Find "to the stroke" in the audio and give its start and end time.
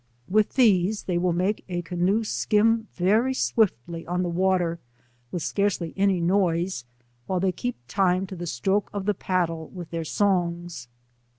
8.25-8.89